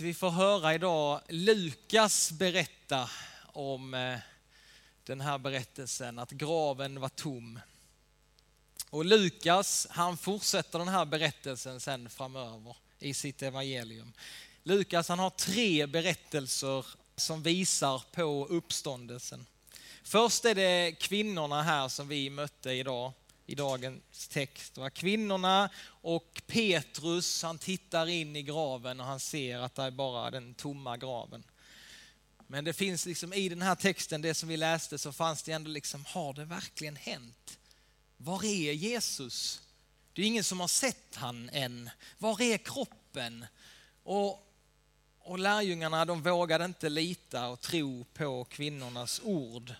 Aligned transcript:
Vi 0.00 0.14
får 0.14 0.30
höra 0.30 0.74
idag 0.74 1.20
Lukas 1.28 2.32
berätta 2.32 3.10
om 3.52 3.94
eh, 3.94 4.18
den 5.04 5.20
här 5.20 5.38
berättelsen, 5.38 6.18
att 6.18 6.30
graven 6.30 7.00
var 7.00 7.08
tom. 7.08 7.60
Och 8.90 9.04
Lukas, 9.04 9.86
han 9.90 10.16
fortsätter 10.16 10.78
den 10.78 10.88
här 10.88 11.04
berättelsen 11.04 11.80
sen 11.80 12.10
framöver 12.10 12.76
i 12.98 13.14
sitt 13.14 13.42
evangelium. 13.42 14.12
Lukas, 14.62 15.08
han 15.08 15.18
har 15.18 15.30
tre 15.30 15.86
berättelser 15.86 16.86
som 17.16 17.42
visar 17.42 18.02
på 18.12 18.46
uppståndelsen. 18.50 19.46
Först 20.02 20.44
är 20.44 20.54
det 20.54 20.92
kvinnorna 21.00 21.62
här 21.62 21.88
som 21.88 22.08
vi 22.08 22.30
mötte 22.30 22.70
idag 22.72 23.12
i 23.48 23.54
dagens 23.54 24.28
text. 24.28 24.78
Va? 24.78 24.90
Kvinnorna 24.90 25.70
och 25.86 26.42
Petrus, 26.46 27.42
han 27.42 27.58
tittar 27.58 28.06
in 28.06 28.36
i 28.36 28.42
graven 28.42 29.00
och 29.00 29.06
han 29.06 29.20
ser 29.20 29.58
att 29.58 29.74
det 29.74 29.82
är 29.82 29.90
bara 29.90 30.30
den 30.30 30.54
tomma 30.54 30.96
graven. 30.96 31.44
Men 32.46 32.64
det 32.64 32.72
finns 32.72 33.06
liksom 33.06 33.32
i 33.32 33.48
den 33.48 33.62
här 33.62 33.74
texten, 33.74 34.22
det 34.22 34.34
som 34.34 34.48
vi 34.48 34.56
läste, 34.56 34.98
så 34.98 35.12
fanns 35.12 35.42
det 35.42 35.52
ändå 35.52 35.70
liksom, 35.70 36.04
har 36.04 36.32
det 36.32 36.44
verkligen 36.44 36.96
hänt? 36.96 37.58
Var 38.16 38.44
är 38.44 38.72
Jesus? 38.72 39.62
Det 40.12 40.22
är 40.22 40.26
ingen 40.26 40.44
som 40.44 40.60
har 40.60 40.68
sett 40.68 41.14
han 41.14 41.50
än. 41.52 41.90
Var 42.18 42.42
är 42.42 42.58
kroppen? 42.58 43.46
Och, 44.02 44.52
och 45.18 45.38
lärjungarna 45.38 46.04
de 46.04 46.22
vågade 46.22 46.64
inte 46.64 46.88
lita 46.88 47.48
och 47.48 47.60
tro 47.60 48.04
på 48.04 48.44
kvinnornas 48.44 49.20
ord. 49.24 49.74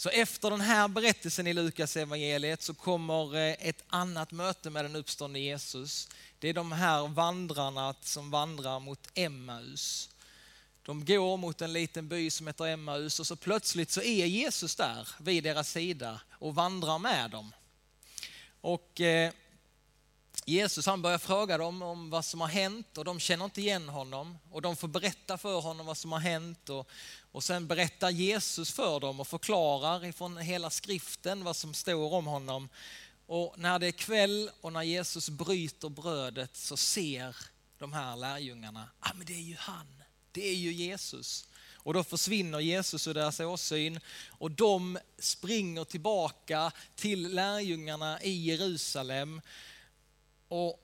Så 0.00 0.08
efter 0.08 0.50
den 0.50 0.60
här 0.60 0.88
berättelsen 0.88 1.46
i 1.46 1.52
Lukas 1.52 1.96
evangeliet 1.96 2.62
så 2.62 2.74
kommer 2.74 3.36
eh, 3.36 3.68
ett 3.68 3.84
annat 3.88 4.32
möte 4.32 4.70
med 4.70 4.84
den 4.84 4.96
uppståndne 4.96 5.38
Jesus. 5.38 6.08
Det 6.38 6.48
är 6.48 6.54
de 6.54 6.72
här 6.72 7.08
vandrarna 7.08 7.94
som 8.00 8.30
vandrar 8.30 8.80
mot 8.80 9.08
Emmaus. 9.14 10.10
De 10.82 11.04
går 11.04 11.36
mot 11.36 11.62
en 11.62 11.72
liten 11.72 12.08
by 12.08 12.30
som 12.30 12.46
heter 12.46 12.66
Emmaus 12.66 13.20
och 13.20 13.26
så 13.26 13.36
plötsligt 13.36 13.90
så 13.90 14.02
är 14.02 14.26
Jesus 14.26 14.76
där 14.76 15.08
vid 15.18 15.44
deras 15.44 15.70
sida 15.70 16.20
och 16.30 16.54
vandrar 16.54 16.98
med 16.98 17.30
dem. 17.30 17.52
Och 18.60 19.00
eh, 19.00 19.32
Jesus 20.44 20.86
han 20.86 21.02
börjar 21.02 21.18
fråga 21.18 21.58
dem 21.58 21.82
om 21.82 22.10
vad 22.10 22.24
som 22.24 22.40
har 22.40 22.48
hänt 22.48 22.98
och 22.98 23.04
de 23.04 23.20
känner 23.20 23.44
inte 23.44 23.60
igen 23.60 23.88
honom 23.88 24.38
och 24.50 24.62
de 24.62 24.76
får 24.76 24.88
berätta 24.88 25.38
för 25.38 25.60
honom 25.60 25.86
vad 25.86 25.96
som 25.96 26.12
har 26.12 26.18
hänt 26.18 26.68
och, 26.68 26.88
och 27.32 27.44
sen 27.44 27.66
berättar 27.66 28.10
Jesus 28.10 28.72
för 28.72 29.00
dem 29.00 29.20
och 29.20 29.28
förklarar 29.28 30.04
ifrån 30.04 30.36
hela 30.36 30.70
skriften 30.70 31.44
vad 31.44 31.56
som 31.56 31.74
står 31.74 32.12
om 32.12 32.26
honom. 32.26 32.68
Och 33.26 33.54
när 33.58 33.78
det 33.78 33.86
är 33.86 33.92
kväll 33.92 34.50
och 34.60 34.72
när 34.72 34.82
Jesus 34.82 35.28
bryter 35.28 35.88
brödet 35.88 36.56
så 36.56 36.76
ser 36.76 37.36
de 37.78 37.92
här 37.92 38.16
lärjungarna, 38.16 38.88
ah, 39.00 39.10
men 39.14 39.26
det 39.26 39.34
är 39.34 39.42
ju 39.42 39.56
han, 39.58 40.02
det 40.32 40.48
är 40.48 40.54
ju 40.54 40.72
Jesus. 40.72 41.46
Och 41.82 41.94
då 41.94 42.04
försvinner 42.04 42.60
Jesus 42.60 43.06
ur 43.06 43.14
deras 43.14 43.40
åsyn 43.40 44.00
och 44.28 44.50
de 44.50 44.98
springer 45.18 45.84
tillbaka 45.84 46.72
till 46.96 47.34
lärjungarna 47.34 48.22
i 48.22 48.30
Jerusalem 48.30 49.40
och 50.50 50.80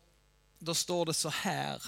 då 0.59 0.75
står 0.75 1.07
det 1.07 1.15
så 1.15 1.29
här, 1.29 1.83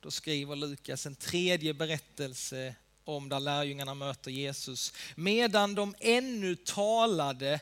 då 0.00 0.10
skriver 0.10 0.56
Lukas 0.56 1.06
en 1.06 1.14
tredje 1.14 1.74
berättelse 1.74 2.74
om 3.04 3.28
där 3.28 3.40
lärjungarna 3.40 3.94
möter 3.94 4.30
Jesus. 4.30 4.92
Medan 5.14 5.74
de 5.74 5.94
ännu 6.00 6.56
talade 6.56 7.60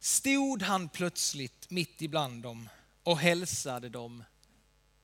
stod 0.00 0.62
han 0.62 0.88
plötsligt 0.88 1.70
mitt 1.70 2.02
ibland 2.02 2.42
dem 2.42 2.68
och 3.02 3.18
hälsade 3.18 3.88
dem 3.88 4.24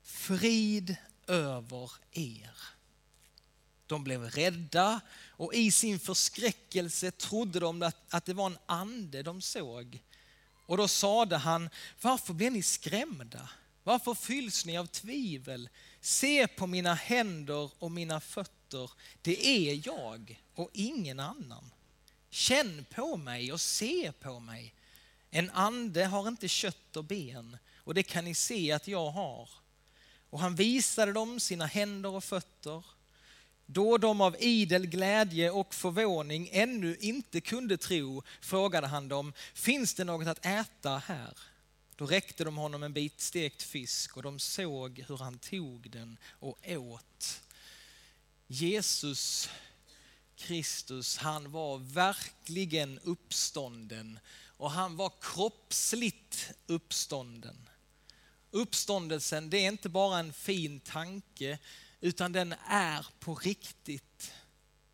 frid 0.02 0.96
över 1.26 1.90
er. 2.12 2.56
De 3.86 4.04
blev 4.04 4.24
rädda 4.30 5.00
och 5.28 5.54
i 5.54 5.70
sin 5.70 5.98
förskräckelse 5.98 7.10
trodde 7.10 7.60
de 7.60 7.90
att 8.08 8.24
det 8.24 8.34
var 8.34 8.46
en 8.46 8.58
ande 8.66 9.22
de 9.22 9.42
såg. 9.42 10.02
Och 10.66 10.76
då 10.76 10.88
sade 10.88 11.36
han, 11.36 11.70
varför 12.00 12.34
blev 12.34 12.52
ni 12.52 12.62
skrämda? 12.62 13.48
Varför 13.84 14.14
fylls 14.14 14.64
ni 14.64 14.78
av 14.78 14.86
tvivel? 14.86 15.68
Se 16.00 16.46
på 16.46 16.66
mina 16.66 16.94
händer 16.94 17.70
och 17.78 17.90
mina 17.90 18.20
fötter. 18.20 18.90
Det 19.22 19.46
är 19.46 19.88
jag 19.88 20.40
och 20.54 20.70
ingen 20.72 21.20
annan. 21.20 21.70
Känn 22.30 22.86
på 22.94 23.16
mig 23.16 23.52
och 23.52 23.60
se 23.60 24.12
på 24.12 24.40
mig. 24.40 24.74
En 25.30 25.50
ande 25.50 26.04
har 26.04 26.28
inte 26.28 26.48
kött 26.48 26.96
och 26.96 27.04
ben 27.04 27.58
och 27.76 27.94
det 27.94 28.02
kan 28.02 28.24
ni 28.24 28.34
se 28.34 28.72
att 28.72 28.88
jag 28.88 29.10
har. 29.10 29.48
Och 30.30 30.40
han 30.40 30.54
visade 30.54 31.12
dem 31.12 31.40
sina 31.40 31.66
händer 31.66 32.10
och 32.10 32.24
fötter. 32.24 32.84
Då 33.66 33.98
de 33.98 34.20
av 34.20 34.36
idel 34.38 34.86
glädje 34.86 35.50
och 35.50 35.74
förvåning 35.74 36.48
ännu 36.52 36.96
inte 37.00 37.40
kunde 37.40 37.76
tro 37.76 38.22
frågade 38.40 38.86
han 38.86 39.08
dem, 39.08 39.32
finns 39.54 39.94
det 39.94 40.04
något 40.04 40.28
att 40.28 40.46
äta 40.46 40.98
här? 40.98 41.38
Då 41.96 42.06
räckte 42.06 42.44
de 42.44 42.56
honom 42.56 42.82
en 42.82 42.92
bit 42.92 43.20
stekt 43.20 43.62
fisk 43.62 44.16
och 44.16 44.22
de 44.22 44.38
såg 44.38 45.04
hur 45.08 45.16
han 45.16 45.38
tog 45.38 45.90
den 45.90 46.18
och 46.24 46.58
åt. 46.68 47.40
Jesus 48.46 49.48
Kristus, 50.36 51.16
han 51.16 51.50
var 51.52 51.78
verkligen 51.78 52.98
uppstånden 52.98 54.18
och 54.56 54.70
han 54.70 54.96
var 54.96 55.12
kroppsligt 55.20 56.50
uppstånden. 56.66 57.68
Uppståndelsen, 58.50 59.50
det 59.50 59.56
är 59.56 59.68
inte 59.68 59.88
bara 59.88 60.18
en 60.18 60.32
fin 60.32 60.80
tanke 60.80 61.58
utan 62.00 62.32
den 62.32 62.54
är 62.68 63.06
på 63.20 63.34
riktigt. 63.34 64.13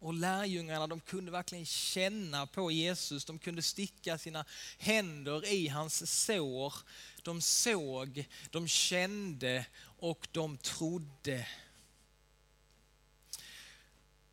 Och 0.00 0.14
lärjungarna 0.14 0.86
de 0.86 1.00
kunde 1.00 1.30
verkligen 1.30 1.66
känna 1.66 2.46
på 2.46 2.70
Jesus, 2.70 3.24
de 3.24 3.38
kunde 3.38 3.62
sticka 3.62 4.18
sina 4.18 4.44
händer 4.78 5.46
i 5.46 5.68
hans 5.68 6.24
sår. 6.24 6.74
De 7.22 7.40
såg, 7.40 8.24
de 8.50 8.68
kände 8.68 9.66
och 9.98 10.28
de 10.32 10.58
trodde. 10.58 11.46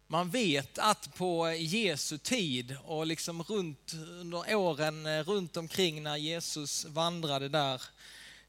Man 0.07 0.29
vet 0.29 0.77
att 0.77 1.15
på 1.15 1.51
Jesu 1.51 2.17
tid 2.17 2.77
och 2.83 3.07
liksom 3.07 3.43
runt, 3.43 3.93
under 3.93 4.55
åren 4.55 5.05
eh, 5.05 5.23
runt 5.23 5.57
omkring 5.57 6.03
när 6.03 6.17
Jesus 6.17 6.85
vandrade 6.85 7.49
där 7.49 7.81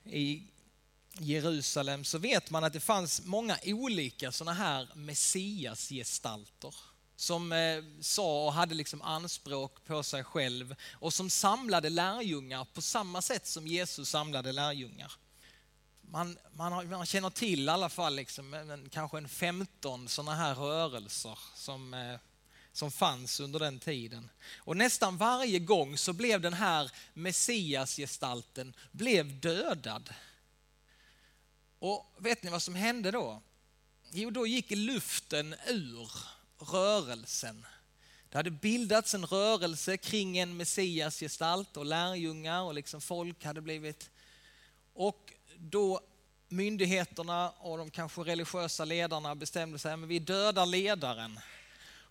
i 0.05 0.43
Jerusalem 1.19 2.05
så 2.05 2.19
vet 2.19 2.51
man 2.51 2.65
att 2.65 2.73
det 2.73 2.81
fanns 2.81 3.25
många 3.25 3.59
olika 3.65 4.33
sådana 4.33 4.53
här 4.53 4.89
messiasgestalter 4.95 6.75
som 7.21 7.53
eh, 7.53 7.84
sa 8.01 8.47
och 8.47 8.53
hade 8.53 8.75
liksom 8.75 9.03
anspråk 9.03 9.84
på 9.84 10.03
sig 10.03 10.25
själv 10.25 10.75
och 10.93 11.15
som 11.15 11.31
samlade 11.31 11.91
lärjungar 11.91 12.67
på 12.75 12.83
samma 12.83 13.23
sätt 13.23 13.47
som 13.47 13.67
Jesus 13.67 14.09
samlade 14.09 14.53
lärjungar. 14.53 15.12
Man, 16.01 16.39
man, 16.53 16.73
har, 16.73 16.84
man 16.84 17.07
känner 17.07 17.31
till 17.31 17.67
i 17.67 17.69
alla 17.69 17.89
fall 17.89 18.15
liksom, 18.15 18.55
en, 18.55 18.89
kanske 18.89 19.19
en 19.19 19.28
15 19.28 20.09
sådana 20.09 20.34
här 20.34 20.55
rörelser 20.55 21.39
som, 21.55 21.95
eh, 21.95 22.19
som 22.73 22.91
fanns 22.91 23.41
under 23.41 23.59
den 23.59 23.78
tiden. 23.78 24.31
Och 24.57 24.77
nästan 24.77 25.17
varje 25.17 25.59
gång 25.59 25.99
så 25.99 26.12
blev 26.12 26.41
den 26.41 26.55
här 26.55 26.91
messiasgestalten 27.15 28.75
blev 28.93 29.41
dödad. 29.41 30.15
Och 31.78 32.15
vet 32.19 32.43
ni 32.43 32.51
vad 32.51 32.62
som 32.62 32.75
hände 32.75 33.11
då? 33.11 33.43
Jo, 34.11 34.31
då 34.31 34.47
gick 34.47 34.71
luften 34.71 35.55
ur 35.67 36.11
rörelsen. 36.59 37.67
Det 38.31 38.39
hade 38.39 38.51
bildats 38.51 39.15
en 39.15 39.27
rörelse 39.27 39.97
kring 39.97 40.39
en 40.39 40.57
Messias 40.57 41.21
gestalt 41.21 41.77
och 41.77 41.87
lärjungar 41.87 42.63
och 42.63 42.75
liksom 42.75 43.01
folk 43.01 43.45
hade 43.45 43.61
blivit... 43.61 44.11
Och 44.95 45.33
då 45.57 46.01
myndigheterna 46.49 47.51
och 47.51 47.79
de 47.79 47.91
kanske 47.91 48.21
religiösa 48.21 48.85
ledarna 48.85 49.35
bestämde 49.35 49.79
sig, 49.79 49.97
men 49.97 50.09
vi 50.09 50.19
dödar 50.19 50.67
ledaren. 50.67 51.41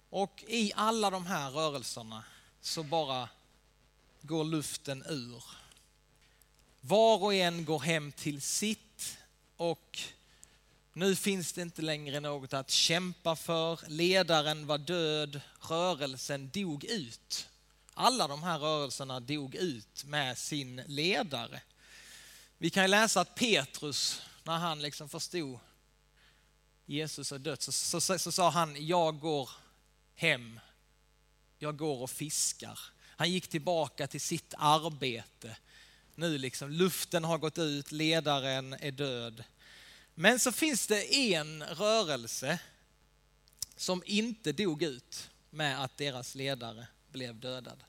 Och 0.09 0.43
i 0.47 0.71
alla 0.75 1.09
de 1.09 1.25
här 1.25 1.51
rörelserna 1.51 2.23
så 2.61 2.83
bara 2.83 3.29
går 4.21 4.43
luften 4.43 5.03
ur. 5.09 5.43
Var 6.81 7.23
och 7.23 7.33
en 7.33 7.65
går 7.65 7.79
hem 7.79 8.11
till 8.11 8.41
sitt 8.41 9.17
och 9.57 9.99
nu 10.97 11.15
finns 11.15 11.53
det 11.53 11.61
inte 11.61 11.81
längre 11.81 12.19
något 12.19 12.53
att 12.53 12.69
kämpa 12.69 13.35
för. 13.35 13.79
Ledaren 13.87 14.67
var 14.67 14.77
död, 14.77 15.41
rörelsen 15.69 16.49
dog 16.49 16.83
ut. 16.83 17.47
Alla 17.93 18.27
de 18.27 18.43
här 18.43 18.59
rörelserna 18.59 19.19
dog 19.19 19.55
ut 19.55 20.03
med 20.05 20.37
sin 20.37 20.81
ledare. 20.87 21.61
Vi 22.57 22.69
kan 22.69 22.89
läsa 22.89 23.21
att 23.21 23.35
Petrus, 23.35 24.21
när 24.43 24.57
han 24.57 24.81
liksom 24.81 25.09
förstod 25.09 25.59
Jesus 26.85 27.31
är 27.31 27.39
dött, 27.39 27.61
så, 27.61 27.71
så, 27.71 28.01
så, 28.01 28.19
så 28.19 28.31
sa 28.31 28.49
han, 28.49 28.87
jag 28.87 29.19
går 29.19 29.49
hem, 30.15 30.59
jag 31.57 31.77
går 31.77 32.01
och 32.01 32.09
fiskar. 32.09 32.79
Han 33.17 33.31
gick 33.31 33.47
tillbaka 33.47 34.07
till 34.07 34.21
sitt 34.21 34.53
arbete. 34.57 35.57
Nu 36.15 36.37
liksom, 36.37 36.69
luften 36.69 37.23
har 37.23 37.37
gått 37.37 37.57
ut, 37.57 37.91
ledaren 37.91 38.73
är 38.73 38.91
död. 38.91 39.43
Men 40.19 40.39
så 40.39 40.51
finns 40.51 40.87
det 40.87 41.33
en 41.33 41.63
rörelse 41.63 42.59
som 43.75 44.03
inte 44.05 44.51
dog 44.51 44.83
ut 44.83 45.29
med 45.49 45.83
att 45.83 45.97
deras 45.97 46.35
ledare 46.35 46.87
blev 47.11 47.39
dödad. 47.39 47.83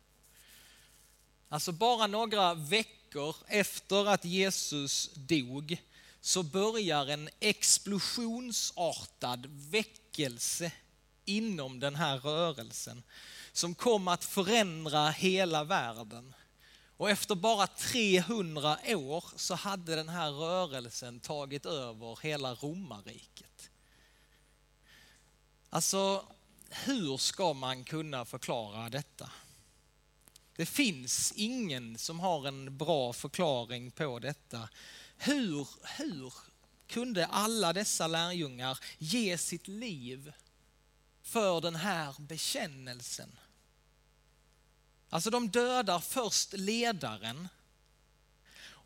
Alltså 1.48 1.72
bara 1.72 2.06
några 2.06 2.54
veckor 2.54 3.36
efter 3.46 4.06
att 4.06 4.24
Jesus 4.24 5.10
dog 5.14 5.82
så 6.20 6.42
börjar 6.42 7.06
en 7.06 7.28
explosionsartad 7.40 9.46
väckelse 9.50 10.72
inom 11.24 11.80
den 11.80 11.94
här 11.94 12.18
rörelsen 12.18 13.02
som 13.52 13.74
kom 13.74 14.08
att 14.08 14.24
förändra 14.24 15.10
hela 15.10 15.64
världen. 15.64 16.34
Och 16.98 17.10
efter 17.10 17.34
bara 17.34 17.66
300 17.66 18.78
år 18.86 19.24
så 19.36 19.54
hade 19.54 19.96
den 19.96 20.08
här 20.08 20.30
rörelsen 20.30 21.20
tagit 21.20 21.66
över 21.66 22.18
hela 22.22 22.54
romarriket. 22.54 23.70
Alltså, 25.70 26.26
hur 26.70 27.16
ska 27.16 27.52
man 27.52 27.84
kunna 27.84 28.24
förklara 28.24 28.90
detta? 28.90 29.30
Det 30.56 30.66
finns 30.66 31.32
ingen 31.36 31.98
som 31.98 32.20
har 32.20 32.48
en 32.48 32.76
bra 32.76 33.12
förklaring 33.12 33.90
på 33.90 34.18
detta. 34.18 34.68
Hur, 35.16 35.68
hur 35.98 36.32
kunde 36.86 37.26
alla 37.26 37.72
dessa 37.72 38.06
lärjungar 38.06 38.78
ge 38.98 39.38
sitt 39.38 39.68
liv 39.68 40.32
för 41.22 41.60
den 41.60 41.76
här 41.76 42.14
bekännelsen? 42.18 43.38
Alltså 45.10 45.30
de 45.30 45.48
dödar 45.48 46.00
först 46.00 46.52
ledaren 46.52 47.48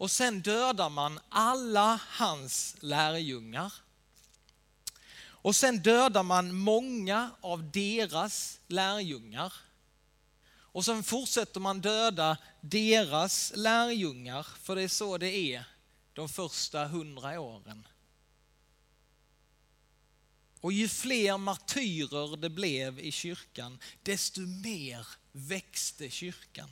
och 0.03 0.11
sen 0.11 0.41
dödar 0.41 0.91
man 0.91 1.21
alla 1.29 2.01
hans 2.09 2.77
lärjungar. 2.81 3.73
Och 5.25 5.57
sen 5.57 5.79
dödar 5.79 6.23
man 6.23 6.55
många 6.55 7.31
av 7.41 7.71
deras 7.71 8.59
lärjungar. 8.67 9.53
Och 10.55 10.85
sen 10.85 11.03
fortsätter 11.03 11.61
man 11.61 11.81
döda 11.81 12.37
deras 12.61 13.53
lärjungar, 13.57 14.47
för 14.63 14.77
det 14.77 14.83
är 14.83 14.89
så 14.89 15.19
det 15.19 15.37
är 15.37 15.65
de 16.13 16.29
första 16.29 16.85
hundra 16.85 17.41
åren. 17.41 17.87
Och 20.63 20.73
ju 20.73 20.89
fler 20.89 21.39
martyrer 21.39 22.37
det 22.37 22.51
blev 22.51 22.99
i 22.99 23.13
kyrkan, 23.13 23.79
desto 24.03 24.41
mer 24.41 25.07
växte 25.33 26.11
kyrkan. 26.11 26.71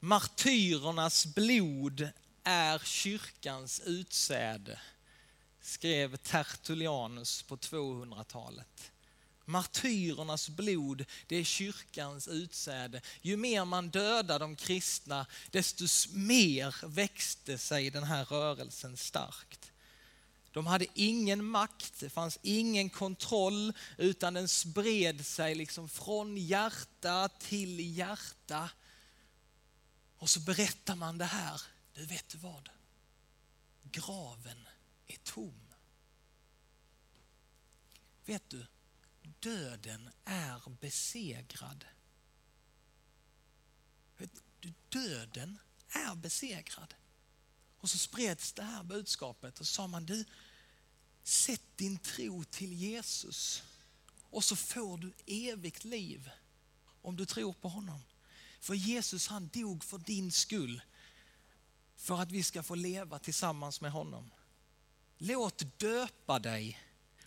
Martyrernas 0.00 1.26
blod 1.26 2.08
är 2.44 2.78
kyrkans 2.78 3.80
utsäde, 3.80 4.80
skrev 5.60 6.16
Tertullianus 6.16 7.42
på 7.42 7.56
200-talet. 7.56 8.92
Martyrernas 9.44 10.48
blod, 10.48 11.04
det 11.26 11.36
är 11.36 11.44
kyrkans 11.44 12.28
utsäde. 12.28 13.00
Ju 13.22 13.36
mer 13.36 13.64
man 13.64 13.90
dödar 13.90 14.38
de 14.38 14.56
kristna, 14.56 15.26
desto 15.50 15.84
mer 16.10 16.86
växte 16.86 17.58
sig 17.58 17.90
den 17.90 18.04
här 18.04 18.24
rörelsen 18.24 18.96
starkt. 18.96 19.67
De 20.58 20.66
hade 20.66 20.86
ingen 20.94 21.44
makt, 21.44 22.00
det 22.00 22.10
fanns 22.10 22.38
ingen 22.42 22.90
kontroll, 22.90 23.72
utan 23.96 24.34
den 24.34 24.48
spred 24.48 25.26
sig 25.26 25.54
liksom 25.54 25.88
från 25.88 26.36
hjärta 26.36 27.28
till 27.28 27.96
hjärta. 27.96 28.70
Och 30.16 30.30
så 30.30 30.40
berättar 30.40 30.96
man 30.96 31.18
det 31.18 31.24
här, 31.24 31.60
du 31.94 32.06
vet 32.06 32.28
du 32.28 32.38
vad? 32.38 32.68
Graven 33.82 34.68
är 35.06 35.16
tom. 35.16 35.60
Vet 38.24 38.50
du, 38.50 38.66
döden 39.22 40.10
är 40.24 40.70
besegrad. 40.80 41.84
Döden 44.88 45.58
är 45.88 46.14
besegrad. 46.14 46.94
Och 47.78 47.90
så 47.90 47.98
spreds 47.98 48.52
det 48.52 48.62
här 48.62 48.82
budskapet 48.82 49.60
och 49.60 49.66
sa 49.66 49.86
man 49.86 50.06
du, 50.06 50.24
sätt 51.28 51.62
din 51.76 51.98
tro 51.98 52.44
till 52.44 52.72
Jesus 52.72 53.62
och 54.22 54.44
så 54.44 54.56
får 54.56 54.98
du 54.98 55.12
evigt 55.26 55.84
liv 55.84 56.30
om 57.02 57.16
du 57.16 57.26
tror 57.26 57.52
på 57.52 57.68
honom. 57.68 58.02
För 58.60 58.74
Jesus 58.74 59.28
han 59.28 59.48
dog 59.48 59.84
för 59.84 59.98
din 59.98 60.32
skull 60.32 60.82
för 61.96 62.20
att 62.20 62.32
vi 62.32 62.42
ska 62.42 62.62
få 62.62 62.74
leva 62.74 63.18
tillsammans 63.18 63.80
med 63.80 63.92
honom. 63.92 64.30
Låt 65.18 65.78
döpa 65.78 66.38
dig 66.38 66.80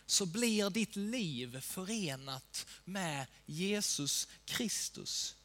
så 0.06 0.26
blir 0.26 0.70
ditt 0.70 0.96
liv 0.96 1.60
förenat 1.60 2.66
med 2.84 3.26
Jesus 3.46 4.28
Kristus. 4.44 5.36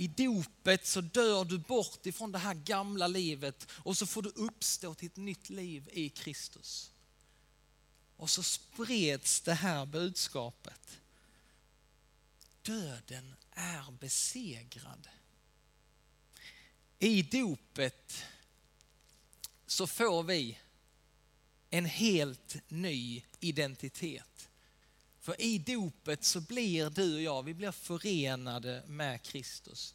I 0.00 0.06
dopet 0.06 0.86
så 0.86 1.00
dör 1.00 1.44
du 1.44 1.58
bort 1.58 2.06
ifrån 2.06 2.32
det 2.32 2.38
här 2.38 2.54
gamla 2.54 3.06
livet 3.06 3.66
och 3.70 3.96
så 3.98 4.06
får 4.06 4.22
du 4.22 4.28
uppstå 4.28 4.94
till 4.94 5.06
ett 5.06 5.16
nytt 5.16 5.50
liv 5.50 5.88
i 5.92 6.08
Kristus. 6.08 6.90
Och 8.16 8.30
så 8.30 8.42
spreds 8.42 9.40
det 9.40 9.54
här 9.54 9.86
budskapet. 9.86 11.00
Döden 12.62 13.34
är 13.50 13.90
besegrad. 13.90 15.08
I 16.98 17.22
dopet 17.22 18.24
så 19.66 19.86
får 19.86 20.22
vi 20.22 20.58
en 21.70 21.84
helt 21.84 22.56
ny 22.68 23.22
identitet. 23.40 24.49
För 25.20 25.40
i 25.40 25.58
dopet 25.58 26.24
så 26.24 26.40
blir 26.40 26.90
du 26.90 27.14
och 27.14 27.22
jag, 27.22 27.42
vi 27.42 27.54
blir 27.54 27.72
förenade 27.72 28.82
med 28.86 29.22
Kristus. 29.22 29.94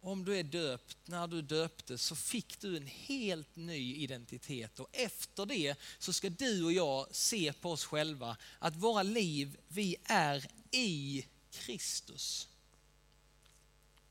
Om 0.00 0.24
du 0.24 0.38
är 0.38 0.42
döpt, 0.42 0.96
när 1.04 1.26
du 1.26 1.42
döptes 1.42 2.02
så 2.02 2.16
fick 2.16 2.60
du 2.60 2.76
en 2.76 2.86
helt 2.86 3.56
ny 3.56 3.94
identitet 3.96 4.80
och 4.80 4.88
efter 4.92 5.46
det 5.46 5.74
så 5.98 6.12
ska 6.12 6.30
du 6.30 6.64
och 6.64 6.72
jag 6.72 7.14
se 7.14 7.52
på 7.52 7.70
oss 7.70 7.84
själva 7.84 8.36
att 8.58 8.76
våra 8.76 9.02
liv, 9.02 9.56
vi 9.68 9.96
är 10.04 10.46
i 10.70 11.26
Kristus. 11.50 12.48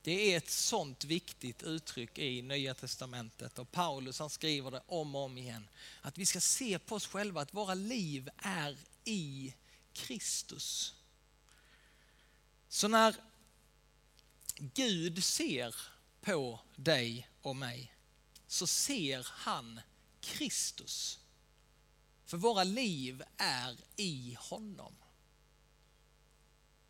Det 0.01 0.33
är 0.33 0.37
ett 0.37 0.49
sånt 0.49 1.05
viktigt 1.05 1.63
uttryck 1.63 2.17
i 2.17 2.41
Nya 2.41 2.73
Testamentet 2.73 3.59
och 3.59 3.71
Paulus 3.71 4.19
han 4.19 4.29
skriver 4.29 4.71
det 4.71 4.81
om 4.85 5.15
och 5.15 5.21
om 5.21 5.37
igen. 5.37 5.67
Att 6.01 6.17
vi 6.17 6.25
ska 6.25 6.39
se 6.39 6.79
på 6.79 6.95
oss 6.95 7.07
själva 7.07 7.41
att 7.41 7.53
våra 7.53 7.73
liv 7.73 8.29
är 8.37 8.77
i 9.05 9.53
Kristus. 9.93 10.93
Så 12.67 12.87
när 12.87 13.15
Gud 14.57 15.23
ser 15.23 15.75
på 16.21 16.59
dig 16.75 17.29
och 17.41 17.55
mig 17.55 17.93
så 18.47 18.67
ser 18.67 19.27
han 19.29 19.81
Kristus. 20.21 21.19
För 22.25 22.37
våra 22.37 22.63
liv 22.63 23.23
är 23.37 23.77
i 23.95 24.37
honom. 24.39 24.95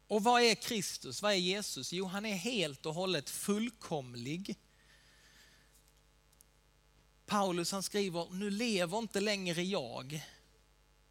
Och 0.07 0.23
vad 0.23 0.41
är 0.41 0.55
Kristus? 0.55 1.21
Vad 1.21 1.31
är 1.31 1.37
Jesus? 1.37 1.93
Jo, 1.93 2.05
han 2.05 2.25
är 2.25 2.35
helt 2.35 2.85
och 2.85 2.93
hållet 2.93 3.29
fullkomlig. 3.29 4.55
Paulus 7.25 7.71
han 7.71 7.83
skriver, 7.83 8.29
nu 8.31 8.49
lever 8.49 8.97
inte 8.97 9.19
längre 9.19 9.63
jag, 9.63 10.21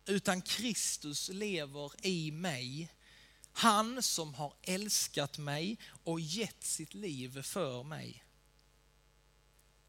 utan 0.07 0.43
Kristus 0.43 1.29
lever 1.29 2.07
i 2.07 2.31
mig. 2.31 2.89
Han 3.53 4.03
som 4.03 4.35
har 4.35 4.55
älskat 4.63 5.39
mig 5.39 5.79
och 6.05 6.21
gett 6.21 6.65
sitt 6.65 6.95
liv 6.95 7.43
för 7.43 7.83
mig. 7.83 8.25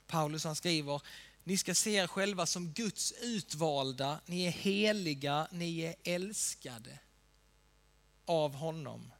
Paulus 0.08 0.44
han 0.44 0.56
skriver, 0.56 1.02
ni 1.44 1.58
ska 1.58 1.76
se 1.76 1.92
er 1.92 2.08
själva 2.08 2.46
som 2.46 2.72
Guds 2.72 3.12
utvalda, 3.12 4.20
ni 4.26 4.44
är 4.44 4.52
heliga, 4.52 5.48
ni 5.52 5.80
är 5.80 5.96
älskade 6.04 7.00
av 8.26 8.54
honom. 8.54 9.12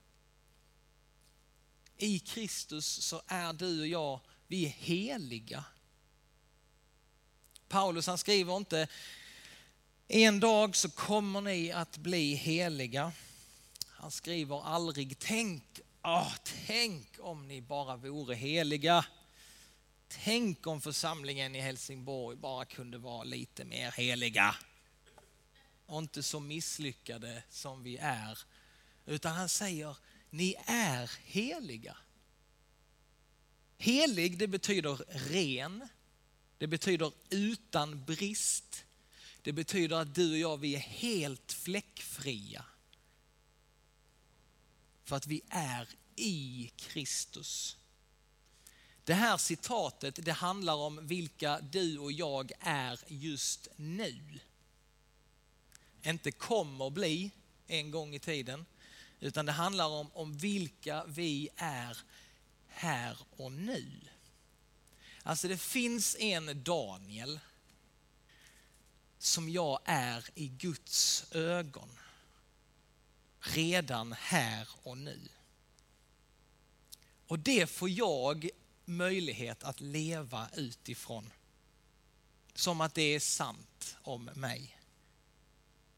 I 1.98 2.20
Kristus 2.20 2.86
så 2.86 3.22
är 3.28 3.54
du 3.54 3.80
och 3.80 3.88
jag, 3.88 4.20
vi 4.48 4.66
är 4.66 4.70
heliga. 4.70 5.66
Paulus 7.68 8.08
han 8.08 8.18
skriver 8.18 8.58
inte 8.58 8.88
en 10.16 10.40
dag 10.40 10.76
så 10.76 10.90
kommer 10.90 11.42
ni 11.42 11.72
att 11.72 11.98
bli 11.98 12.34
heliga. 12.34 13.12
Han 13.88 14.12
skriver 14.12 14.66
aldrig 14.66 15.20
tänk, 15.20 15.64
åh, 16.04 16.34
tänk 16.68 17.08
om 17.20 17.48
ni 17.48 17.62
bara 17.62 17.96
vore 17.96 18.36
heliga. 18.36 19.06
Tänk 20.08 20.68
om 20.68 20.82
församlingen 20.82 21.56
i 21.56 21.60
Helsingborg 21.60 22.38
bara 22.38 22.66
kunde 22.66 22.98
vara 22.98 23.24
lite 23.24 23.66
mer 23.66 23.92
heliga. 23.92 24.56
Och 25.86 26.00
inte 26.00 26.24
så 26.24 26.40
misslyckade 26.40 27.44
som 27.50 27.84
vi 27.84 27.98
är 27.98 28.40
utan 29.06 29.36
han 29.36 29.50
säger, 29.50 29.98
ni 30.30 30.56
är 30.66 31.12
heliga. 31.24 31.98
Helig 33.78 34.38
det 34.38 34.48
betyder 34.48 34.96
ren, 35.10 35.88
Det 36.58 36.68
betyder 36.68 37.12
utan 37.30 38.06
brist. 38.06 38.86
Det 39.44 39.54
betyder 39.54 39.96
att 39.96 40.16
du 40.16 40.32
och 40.32 40.38
jag, 40.38 40.58
vi 40.58 40.76
är 40.76 40.80
helt 40.80 41.52
fläckfria. 41.52 42.66
För 45.04 45.16
att 45.16 45.28
vi 45.28 45.42
är 45.50 45.90
i 46.16 46.72
Kristus. 46.76 47.78
Det 49.04 49.14
här 49.14 49.38
citatet 49.38 50.26
det 50.26 50.32
handlar 50.32 50.76
om 50.76 51.08
vilka 51.08 51.60
du 51.60 51.98
och 51.98 52.12
jag 52.12 52.52
är 52.60 53.00
just 53.08 53.68
nu. 53.76 54.40
Inte 56.04 56.32
kommer 56.32 56.90
bli 56.90 57.32
en 57.68 57.92
gång 57.92 58.16
i 58.16 58.20
tiden, 58.20 58.66
utan 59.20 59.46
det 59.46 59.52
handlar 59.52 59.88
om, 59.88 60.12
om 60.14 60.38
vilka 60.38 61.06
vi 61.06 61.50
är 61.56 61.98
här 62.68 63.18
och 63.38 63.52
nu. 63.52 64.00
Alltså 65.24 65.48
det 65.48 65.58
finns 65.58 66.16
en 66.20 66.64
Daniel 66.64 67.40
som 69.24 69.50
jag 69.50 69.80
är 69.86 70.26
i 70.36 70.48
Guds 70.48 71.26
ögon. 71.32 71.90
Redan 73.40 74.14
här 74.14 74.68
och 74.84 74.98
nu. 74.98 75.20
Och 77.28 77.40
det 77.40 77.70
får 77.70 77.90
jag 77.90 78.50
möjlighet 78.86 79.64
att 79.64 79.82
leva 79.82 80.48
utifrån. 80.56 81.30
Som 82.54 82.82
att 82.82 82.96
det 82.96 83.02
är 83.02 83.20
sant 83.20 83.98
om 84.02 84.26
mig. 84.26 84.78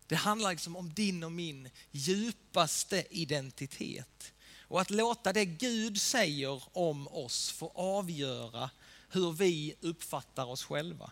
Det 0.08 0.16
handlar 0.16 0.50
liksom 0.50 0.76
om 0.76 0.94
din 0.94 1.24
och 1.24 1.32
min 1.32 1.70
djupaste 1.92 3.06
identitet. 3.10 4.34
Och 4.60 4.82
att 4.82 4.90
låta 4.90 5.34
det 5.34 5.46
Gud 5.46 6.02
säger 6.02 6.64
om 6.74 7.08
oss 7.08 7.52
få 7.52 7.72
avgöra 7.76 8.70
hur 9.10 9.32
vi 9.32 9.76
uppfattar 9.82 10.46
oss 10.46 10.64
själva. 10.64 11.12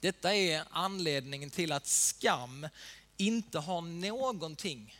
Detta 0.00 0.34
är 0.34 0.64
anledningen 0.70 1.50
till 1.50 1.72
att 1.72 1.86
skam 1.86 2.68
inte 3.16 3.58
har 3.58 3.80
någonting 3.80 4.96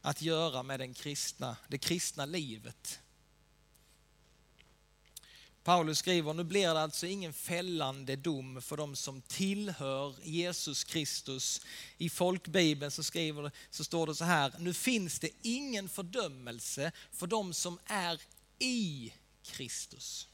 att 0.00 0.22
göra 0.22 0.62
med 0.62 0.80
den 0.80 0.94
kristna, 0.94 1.56
det 1.68 1.78
kristna 1.78 2.26
livet. 2.26 3.00
Paulus 5.66 5.98
skriver, 5.98 6.34
nu 6.34 6.44
blir 6.44 6.74
det 6.74 6.80
alltså 6.80 7.06
ingen 7.06 7.32
fällande 7.32 8.16
dom 8.16 8.62
för 8.62 8.76
de 8.76 8.96
som 8.96 9.22
tillhör 9.22 10.14
Jesus 10.22 10.84
Kristus. 10.84 11.60
I 11.98 12.10
folkbibeln 12.10 12.90
så, 12.90 13.02
skriver, 13.02 13.50
så 13.70 13.84
står 13.84 14.06
det 14.06 14.14
så 14.14 14.24
här, 14.24 14.52
nu 14.58 14.74
finns 14.74 15.18
det 15.18 15.30
ingen 15.42 15.88
fördömelse 15.88 16.92
för 17.12 17.26
de 17.26 17.54
som 17.54 17.78
är 17.84 18.20
i 18.58 19.12
Kristus. 19.42 20.28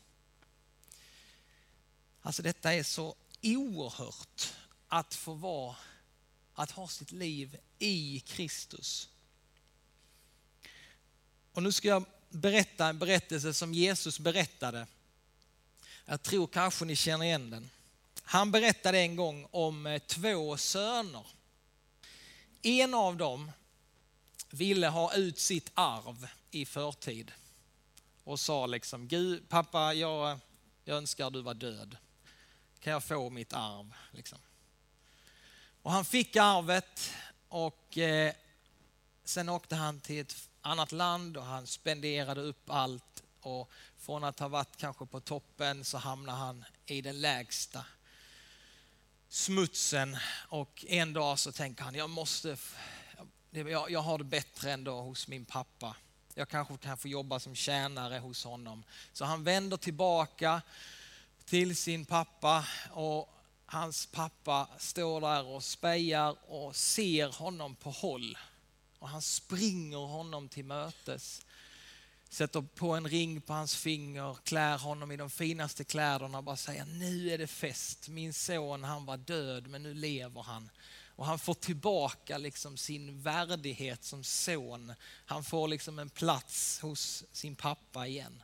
Alltså 2.23 2.43
detta 2.43 2.73
är 2.75 2.83
så 2.83 3.15
oerhört 3.43 4.53
att 4.89 5.15
få 5.15 5.35
vara, 5.35 5.77
att 6.55 6.71
ha 6.71 6.89
sitt 6.89 7.13
liv 7.13 7.57
i 7.79 8.21
Kristus. 8.21 9.09
Och 11.53 11.63
nu 11.63 11.73
ska 11.73 11.89
jag 11.89 12.05
berätta 12.31 12.87
en 12.87 12.99
berättelse 12.99 13.55
som 13.55 13.75
Jesus 13.75 14.19
berättade 14.19 14.87
jag 16.05 16.23
tror 16.23 16.47
kanske 16.47 16.85
ni 16.85 16.97
känner 16.97 17.25
igen 17.25 17.51
den. 17.51 17.71
Han 18.23 18.51
berättade 18.51 18.99
en 18.99 19.17
gång 19.17 19.49
om 19.51 19.87
eh, 19.87 19.99
två 19.99 20.57
söner. 20.57 21.27
En 22.63 22.95
av 22.95 23.17
dem 23.17 23.53
ville 24.51 24.89
ha 24.89 25.15
ut 25.15 25.39
sitt 25.39 25.71
arv 25.75 26.29
i 26.51 26.67
förtid 26.67 27.33
och 28.25 28.41
sa 28.41 28.67
liksom, 28.67 29.09
Gud, 29.09 29.49
pappa, 29.49 29.95
jag, 29.95 30.39
jag 30.85 30.97
önskar 30.97 31.31
du 31.31 31.43
var 31.43 31.55
död. 31.55 31.97
Kan 32.83 32.93
jag 32.93 33.05
få 33.05 33.31
mitt 33.31 33.53
arv? 33.53 33.95
Liksom. 34.11 34.39
Och 35.83 35.93
han 35.93 36.05
fick 36.05 36.37
arvet 36.37 37.15
och 37.49 37.99
eh, 37.99 38.35
sen 39.25 39.49
åkte 39.49 39.77
han 39.77 40.01
till 40.01 40.21
ett 40.21 40.49
annat 40.61 40.93
land 40.93 41.37
och 41.37 41.45
han 41.45 41.67
spenderade 41.67 42.41
upp 42.41 42.71
allt 42.71 43.23
och 43.41 43.71
från 43.99 44.25
att 44.25 44.39
ha 44.39 44.49
varit 44.49 44.77
kanske 44.77 45.07
på 45.07 45.21
toppen 45.21 45.85
så 45.85 45.99
hamnade 45.99 46.39
han 46.39 46.65
i 46.87 47.01
den 47.01 47.21
lägsta 47.21 47.85
smutsen 49.29 50.17
och 50.49 50.85
en 50.89 51.13
dag 51.13 51.39
så 51.39 51.53
tänker 51.53 51.85
han, 51.85 51.95
jag 51.95 52.11
måste, 52.11 52.57
jag, 53.51 53.91
jag 53.91 54.01
har 54.01 54.19
det 54.19 54.25
bättre 54.25 54.73
ändå 54.73 55.01
hos 55.01 55.29
min 55.29 55.45
pappa. 55.45 55.97
Jag 56.35 56.49
kanske 56.49 56.77
kan 56.77 56.99
få 56.99 57.09
jobba 57.09 57.41
som 57.41 57.55
tjänare 57.55 58.19
hos 58.19 58.45
honom. 58.45 58.85
Så 59.13 59.25
han 59.25 59.45
vänder 59.45 59.77
tillbaka 59.77 60.63
till 61.45 61.77
sin 61.77 62.05
pappa 62.05 62.67
och 62.91 63.35
hans 63.67 64.07
pappa 64.07 64.69
står 64.79 65.21
där 65.21 65.47
och 65.47 65.65
spejar 65.65 66.37
och 66.49 66.77
ser 66.77 67.29
honom 67.29 67.77
på 67.77 67.91
håll. 67.91 68.39
Och 68.99 69.09
han 69.09 69.23
springer 69.23 70.07
honom 70.07 70.49
till 70.49 70.65
mötes 70.65 71.43
sätter 72.33 72.63
på 72.63 72.95
en 72.95 73.09
ring 73.09 73.41
på 73.41 73.53
hans 73.53 73.77
finger, 73.77 74.37
klär 74.45 74.79
honom 74.79 75.13
i 75.13 75.17
de 75.17 75.31
finaste 75.31 75.85
kläderna 75.85 76.39
och 76.39 76.45
bara 76.45 76.57
säger 76.57 76.85
nu 76.85 77.31
är 77.31 77.39
det 77.39 77.47
fest. 77.47 78.09
Min 78.09 78.33
son 78.33 78.85
han 78.85 79.07
var 79.07 79.17
död 79.17 79.67
men 79.67 79.83
nu 79.83 79.95
lever 79.95 80.43
han. 80.43 80.71
Och 81.17 81.27
han 81.27 81.39
får 81.39 81.55
tillbaka 81.55 82.39
liksom 82.39 82.77
sin 82.77 83.23
värdighet 83.23 84.05
som 84.05 84.25
son. 84.25 84.93
Han 85.27 85.45
får 85.45 85.69
liksom 85.69 85.99
en 85.99 86.11
plats 86.11 86.81
hos 86.81 87.25
sin 87.33 87.57
pappa 87.57 88.07
igen. 88.07 88.43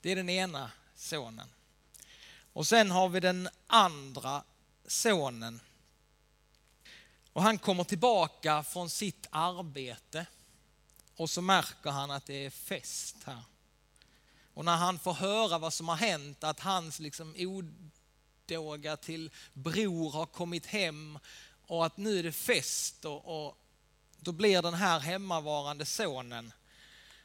Det 0.00 0.12
är 0.12 0.16
den 0.16 0.28
ena 0.28 0.70
sonen. 1.04 1.48
Och 2.52 2.66
sen 2.66 2.90
har 2.90 3.08
vi 3.08 3.20
den 3.20 3.48
andra 3.66 4.42
sonen. 4.86 5.60
Och 7.32 7.42
han 7.42 7.58
kommer 7.58 7.84
tillbaka 7.84 8.62
från 8.62 8.90
sitt 8.90 9.26
arbete 9.30 10.26
och 11.16 11.30
så 11.30 11.42
märker 11.42 11.90
han 11.90 12.10
att 12.10 12.26
det 12.26 12.46
är 12.46 12.50
fest 12.50 13.16
här. 13.24 13.42
Och 14.54 14.64
när 14.64 14.76
han 14.76 14.98
får 14.98 15.12
höra 15.12 15.58
vad 15.58 15.74
som 15.74 15.88
har 15.88 15.96
hänt, 15.96 16.44
att 16.44 16.60
hans 16.60 17.00
liksom 17.00 17.34
odåga 17.38 18.96
till 18.96 19.30
bror 19.52 20.10
har 20.10 20.26
kommit 20.26 20.66
hem 20.66 21.18
och 21.66 21.86
att 21.86 21.96
nu 21.96 22.18
är 22.18 22.22
det 22.22 22.32
fest 22.32 23.04
och, 23.04 23.46
och 23.46 23.58
då 24.16 24.32
blir 24.32 24.62
den 24.62 24.74
här 24.74 25.00
hemmavarande 25.00 25.86
sonen, 25.86 26.52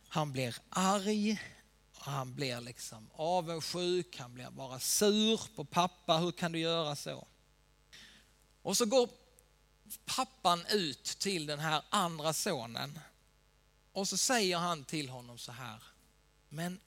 han 0.08 0.32
blir 0.32 0.56
arg, 0.70 1.42
han 2.02 2.36
blir 2.36 2.62
liksom 2.62 3.10
avundsjuk, 3.14 4.18
han 4.18 4.34
blir 4.34 4.50
bara 4.50 4.80
sur 4.80 5.56
på 5.56 5.66
pappa, 5.66 6.18
hur 6.18 6.32
kan 6.32 6.52
du 6.52 6.60
göra 6.60 6.96
så? 6.96 7.28
Och 8.62 8.78
så 8.78 8.86
går 8.86 9.10
pappan 10.06 10.66
ut 10.70 11.04
till 11.04 11.46
den 11.46 11.60
här 11.60 11.84
andra 11.90 12.34
sonen 12.34 13.00
och 13.92 14.08
så 14.08 14.18
säger 14.18 14.58
han 14.58 14.86
till 14.86 15.10
honom 15.10 15.38
så 15.38 15.52
här, 15.52 15.84
men 16.50 16.80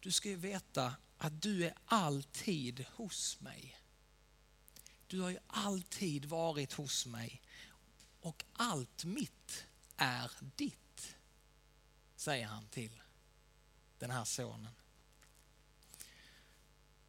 du 0.00 0.12
ska 0.12 0.28
ju 0.28 0.36
veta 0.36 0.94
att 1.18 1.42
du 1.42 1.66
är 1.66 1.74
alltid 1.84 2.86
hos 2.94 3.40
mig. 3.40 3.80
Du 5.06 5.20
har 5.20 5.30
ju 5.30 5.38
alltid 5.46 6.24
varit 6.24 6.72
hos 6.72 7.06
mig 7.06 7.42
och 8.20 8.44
allt 8.52 9.04
mitt 9.04 9.64
är 9.96 10.30
ditt, 10.56 11.16
säger 12.16 12.46
han 12.46 12.66
till 12.66 13.00
den 14.00 14.10
här 14.10 14.24
sonen. 14.24 14.74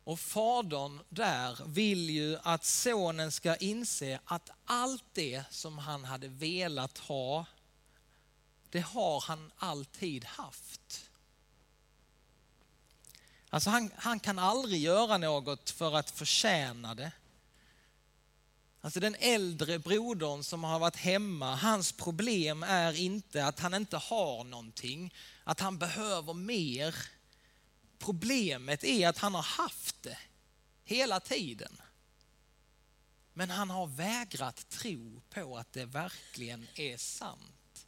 Och 0.03 0.19
fadern 0.19 0.99
där 1.09 1.65
vill 1.65 2.09
ju 2.09 2.37
att 2.43 2.65
sonen 2.65 3.31
ska 3.31 3.55
inse 3.55 4.19
att 4.25 4.49
allt 4.65 5.03
det 5.13 5.43
som 5.49 5.77
han 5.77 6.03
hade 6.03 6.27
velat 6.27 6.97
ha 6.97 7.45
det 8.69 8.79
har 8.79 9.21
han 9.21 9.51
alltid 9.57 10.25
haft. 10.25 11.09
Alltså 13.49 13.69
han, 13.69 13.91
han 13.95 14.19
kan 14.19 14.39
aldrig 14.39 14.81
göra 14.81 15.17
något 15.17 15.69
för 15.69 15.95
att 15.95 16.11
förtjäna 16.11 16.95
det. 16.95 17.11
Alltså 18.81 18.99
den 18.99 19.15
äldre 19.19 19.79
brodern 19.79 20.43
som 20.43 20.63
har 20.63 20.79
varit 20.79 20.95
hemma, 20.95 21.55
hans 21.55 21.91
problem 21.91 22.63
är 22.63 22.93
inte 22.93 23.45
att 23.45 23.59
han 23.59 23.73
inte 23.73 23.97
har 23.97 24.43
någonting, 24.43 25.13
att 25.43 25.59
han 25.59 25.77
behöver 25.77 26.33
mer. 26.33 26.95
Problemet 27.99 28.83
är 28.83 29.07
att 29.07 29.17
han 29.17 29.35
har 29.35 29.41
haft 29.41 30.03
det 30.03 30.17
hela 30.83 31.19
tiden. 31.19 31.81
Men 33.33 33.49
han 33.49 33.69
har 33.69 33.87
vägrat 33.87 34.69
tro 34.69 35.21
på 35.29 35.57
att 35.57 35.73
det 35.73 35.85
verkligen 35.85 36.67
är 36.75 36.97
sant. 36.97 37.87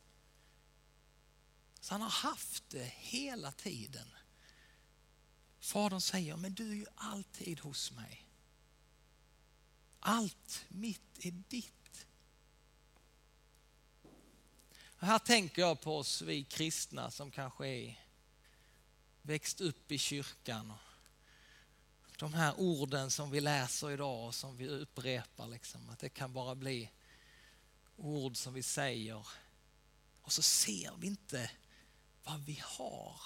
Så 1.79 1.93
han 1.93 2.01
har 2.01 2.09
haft 2.09 2.69
det 2.69 2.93
hela 2.97 3.51
tiden. 3.51 4.07
Fadern 5.59 6.01
säger, 6.01 6.35
men 6.35 6.53
du 6.53 6.71
är 6.71 6.75
ju 6.75 6.85
alltid 6.95 7.59
hos 7.59 7.91
mig. 7.91 8.22
Allt 10.05 10.65
mitt 10.67 11.25
är 11.25 11.31
ditt. 11.31 12.05
Och 14.85 15.07
här 15.07 15.19
tänker 15.19 15.61
jag 15.61 15.81
på 15.81 15.97
oss, 15.97 16.21
vi 16.21 16.43
kristna 16.43 17.11
som 17.11 17.31
kanske 17.31 17.67
är 17.67 17.99
växt 19.21 19.61
upp 19.61 19.91
i 19.91 19.97
kyrkan 19.97 20.71
och 20.71 20.77
de 22.17 22.33
här 22.33 22.53
orden 22.57 23.11
som 23.11 23.31
vi 23.31 23.41
läser 23.41 23.91
idag 23.91 24.27
och 24.27 24.35
som 24.35 24.57
vi 24.57 24.67
upprepar. 24.67 25.47
Liksom, 25.47 25.89
att 25.89 25.99
det 25.99 26.09
kan 26.09 26.33
bara 26.33 26.55
bli 26.55 26.89
ord 27.97 28.37
som 28.37 28.53
vi 28.53 28.63
säger 28.63 29.27
och 30.21 30.31
så 30.31 30.41
ser 30.41 30.91
vi 30.97 31.07
inte 31.07 31.51
vad 32.23 32.39
vi 32.39 32.61
har. 32.63 33.21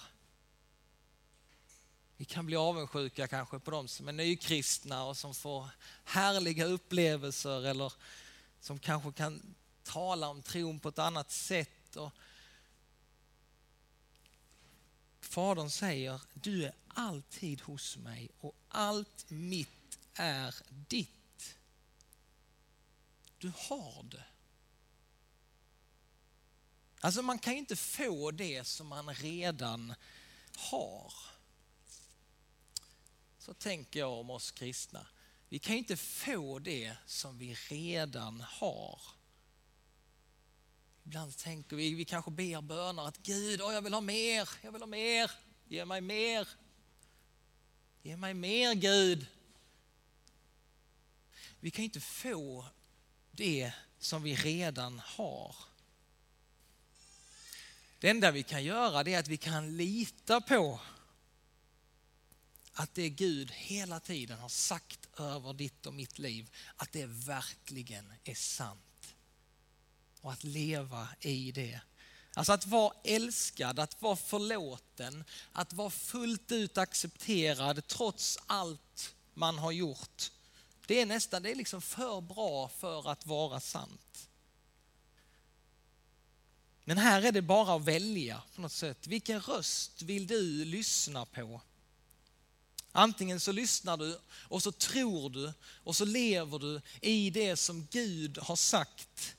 Vi 2.18 2.26
kan 2.26 2.46
bli 2.46 2.56
avundsjuka 2.56 3.28
kanske 3.28 3.60
på 3.60 3.72
de 3.72 3.88
som 3.88 4.08
är 4.08 4.12
nykristna 4.12 5.04
och 5.04 5.18
som 5.18 5.34
får 5.34 5.70
härliga 6.04 6.66
upplevelser 6.66 7.66
eller 7.66 7.94
som 8.60 8.80
kanske 8.80 9.12
kan 9.12 9.56
tala 9.84 10.30
om 10.30 10.42
tron 10.42 10.80
på 10.80 10.90
ett 10.90 11.00
annat 11.00 11.32
sätt. 11.32 11.96
Och 11.96 12.12
Fadern 15.20 15.70
säger, 15.70 16.22
du 16.34 16.66
är 16.66 16.74
alltid 16.88 17.62
hos 17.62 17.98
mig 17.98 18.30
och 18.40 18.56
allt 18.68 19.26
mitt 19.30 20.00
är 20.14 20.56
ditt. 20.70 21.56
Du 23.38 23.52
har 23.56 24.04
det. 24.04 24.24
Alltså 27.00 27.22
man 27.22 27.40
kan 27.40 27.54
ju 27.54 27.60
inte 27.60 27.76
få 27.76 28.32
det 28.32 28.68
som 28.68 28.88
man 28.88 29.14
redan 29.14 29.94
har. 30.56 31.14
Så 33.48 33.54
tänker 33.54 34.00
jag 34.00 34.12
om 34.12 34.30
oss 34.30 34.52
kristna. 34.52 35.08
Vi 35.50 35.60
kan 35.60 35.74
ju 35.74 35.80
inte 35.80 35.98
få 35.98 36.60
det 36.60 36.96
som 37.06 37.38
vi 37.38 37.54
redan 37.54 38.42
har. 38.42 39.02
Ibland 41.04 41.38
tänker 41.38 41.76
vi, 41.76 41.94
vi 41.94 42.06
kanske 42.06 42.32
ber 42.32 42.62
böner 42.62 43.08
att 43.08 43.18
Gud, 43.18 43.62
åh, 43.62 43.74
jag 43.74 43.82
vill 43.82 43.94
ha 43.94 44.02
mer, 44.02 44.50
jag 44.62 44.72
vill 44.72 44.82
ha 44.82 44.88
mer, 44.88 45.32
ge 45.68 45.86
mig 45.86 46.02
mer. 46.02 46.48
Ge 48.02 48.18
mig 48.18 48.34
mer 48.34 48.74
Gud. 48.74 49.28
Vi 51.60 51.72
kan 51.72 51.86
inte 51.86 52.02
få 52.02 52.66
det 53.32 53.72
som 54.00 54.24
vi 54.24 54.36
redan 54.36 55.00
har. 55.00 55.56
Det 58.00 58.10
enda 58.10 58.32
vi 58.32 58.44
kan 58.44 58.64
göra 58.64 59.10
är 59.10 59.20
att 59.20 59.28
vi 59.28 59.38
kan 59.38 59.78
lita 59.78 60.42
på 60.42 60.80
att 62.80 62.96
det 62.96 63.10
Gud 63.10 63.52
hela 63.52 64.00
tiden 64.00 64.40
har 64.40 64.50
sagt 64.50 65.20
över 65.20 65.54
ditt 65.54 65.86
och 65.86 65.94
mitt 65.94 66.20
liv, 66.20 66.50
att 66.76 66.92
det 66.92 67.06
verkligen 67.06 68.14
är 68.24 68.36
sant. 68.36 69.16
Och 70.22 70.32
att 70.32 70.44
leva 70.44 71.08
i 71.20 71.52
det. 71.52 71.82
Alltså 72.34 72.54
att 72.54 72.66
vara 72.66 72.94
älskad, 73.04 73.80
att 73.80 74.02
vara 74.02 74.16
förlåten, 74.16 75.24
att 75.52 75.74
vara 75.74 75.90
fullt 75.90 76.52
ut 76.52 76.78
accepterad 76.78 77.88
trots 77.88 78.38
allt 78.46 79.16
man 79.34 79.58
har 79.58 79.72
gjort. 79.72 80.32
Det 80.88 81.02
är 81.02 81.06
nästan, 81.06 81.44
det 81.44 81.52
är 81.52 81.56
liksom 81.56 81.82
för 81.82 82.22
bra 82.22 82.70
för 82.70 83.10
att 83.12 83.26
vara 83.26 83.60
sant. 83.60 84.30
Men 86.84 86.98
här 86.98 87.22
är 87.22 87.32
det 87.32 87.42
bara 87.42 87.76
att 87.76 87.86
välja 87.86 88.44
på 88.56 88.62
något 88.62 88.72
sätt. 88.72 89.08
Vilken 89.08 89.42
röst 89.42 90.02
vill 90.02 90.28
du 90.28 90.66
lyssna 90.66 91.26
på? 91.26 91.62
Antingen 92.98 93.40
så 93.40 93.52
lyssnar 93.52 93.98
du 93.98 94.20
och 94.30 94.64
så 94.64 94.72
tror 94.72 95.30
du 95.30 95.54
och 95.84 95.96
så 95.96 96.06
lever 96.06 96.60
du 96.60 96.82
i 97.02 97.30
det 97.30 97.56
som 97.56 97.88
Gud 97.92 98.38
har 98.38 98.56
sagt. 98.56 99.36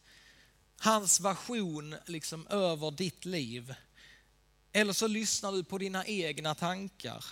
Hans 0.79 1.21
version 1.21 1.95
liksom 2.07 2.47
över 2.47 2.91
ditt 2.91 3.25
liv. 3.25 3.75
Eller 4.73 4.93
så 4.93 5.07
lyssnar 5.07 5.53
du 5.53 5.65
på 5.65 5.79
dina 5.79 6.07
egna 6.07 6.55
tankar 6.55 7.25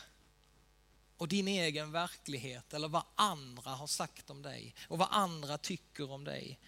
och 1.16 1.28
din 1.28 1.48
egen 1.48 1.92
verklighet 1.92 2.74
eller 2.74 2.88
vad 2.88 3.04
andra 3.14 3.70
har 3.70 3.86
sagt 3.86 4.30
om 4.30 4.42
dig 4.42 4.74
och 4.88 4.98
vad 4.98 5.08
andra 5.10 5.58
tycker 5.58 6.10
om 6.10 6.24
dig. 6.24 6.58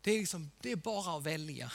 Det 0.00 0.10
är, 0.10 0.18
liksom, 0.18 0.50
det 0.60 0.72
är 0.72 0.76
bara 0.76 1.16
att 1.16 1.22
välja. 1.22 1.72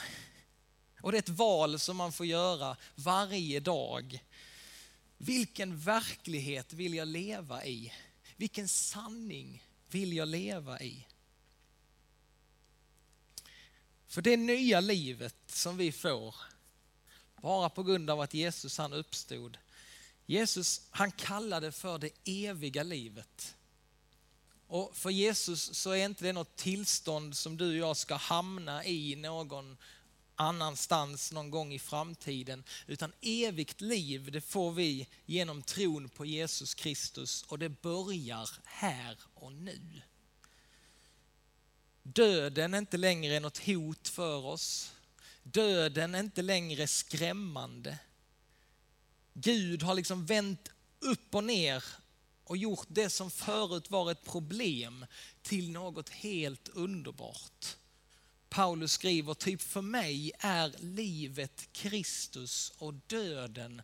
Och 1.02 1.12
det 1.12 1.18
är 1.18 1.22
ett 1.22 1.28
val 1.28 1.78
som 1.78 1.96
man 1.96 2.12
får 2.12 2.26
göra 2.26 2.76
varje 2.94 3.60
dag. 3.60 4.24
Vilken 5.22 5.78
verklighet 5.78 6.72
vill 6.72 6.94
jag 6.94 7.08
leva 7.08 7.64
i? 7.66 7.92
Vilken 8.36 8.68
sanning 8.68 9.64
vill 9.90 10.12
jag 10.12 10.28
leva 10.28 10.80
i? 10.80 11.06
För 14.06 14.22
det 14.22 14.36
nya 14.36 14.80
livet 14.80 15.36
som 15.46 15.76
vi 15.76 15.92
får, 15.92 16.34
bara 17.40 17.70
på 17.70 17.82
grund 17.82 18.10
av 18.10 18.20
att 18.20 18.34
Jesus 18.34 18.78
han 18.78 18.92
uppstod. 18.92 19.58
Jesus 20.26 20.82
han 20.90 21.12
kallade 21.12 21.72
för 21.72 21.98
det 21.98 22.10
eviga 22.24 22.82
livet. 22.82 23.56
Och 24.66 24.96
för 24.96 25.10
Jesus 25.10 25.74
så 25.74 25.90
är 25.90 26.04
inte 26.04 26.24
det 26.24 26.32
något 26.32 26.56
tillstånd 26.56 27.36
som 27.36 27.56
du 27.56 27.68
och 27.68 27.88
jag 27.88 27.96
ska 27.96 28.14
hamna 28.14 28.84
i 28.84 29.16
någon 29.16 29.76
annanstans 30.40 31.32
någon 31.32 31.50
gång 31.50 31.72
i 31.72 31.78
framtiden. 31.78 32.64
Utan 32.86 33.12
evigt 33.20 33.80
liv, 33.80 34.30
det 34.32 34.40
får 34.40 34.72
vi 34.72 35.08
genom 35.26 35.62
tron 35.62 36.08
på 36.08 36.24
Jesus 36.24 36.74
Kristus 36.74 37.42
och 37.42 37.58
det 37.58 37.68
börjar 37.68 38.50
här 38.64 39.18
och 39.34 39.52
nu. 39.52 40.02
Döden 42.02 42.74
är 42.74 42.78
inte 42.78 42.96
längre 42.96 43.40
något 43.40 43.66
hot 43.66 44.08
för 44.08 44.44
oss. 44.44 44.92
Döden 45.42 46.14
är 46.14 46.20
inte 46.20 46.42
längre 46.42 46.86
skrämmande. 46.86 47.98
Gud 49.34 49.82
har 49.82 49.94
liksom 49.94 50.26
vänt 50.26 50.70
upp 50.98 51.34
och 51.34 51.44
ner 51.44 51.84
och 52.44 52.56
gjort 52.56 52.86
det 52.88 53.10
som 53.10 53.30
förut 53.30 53.90
var 53.90 54.10
ett 54.10 54.24
problem 54.24 55.06
till 55.42 55.70
något 55.70 56.08
helt 56.08 56.68
underbart. 56.68 57.76
Paulus 58.50 58.92
skriver, 58.92 59.34
typ 59.34 59.62
för 59.62 59.82
mig 59.82 60.32
är 60.38 60.74
livet 60.78 61.68
Kristus 61.72 62.72
och 62.78 62.94
döden 62.94 63.82